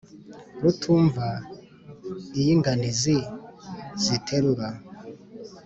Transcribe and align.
rutumva 0.61 1.25
ay' 2.39 2.51
inganizi 2.53 3.17
ziterura 4.03 4.67